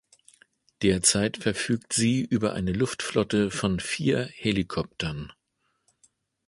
Derzeit 0.81 1.37
verfügt 1.37 1.93
sie 1.93 2.21
über 2.25 2.53
eine 2.53 2.71
Luftflotte 2.73 3.51
von 3.51 3.79
vier 3.79 4.25
Helikoptern. 4.33 5.31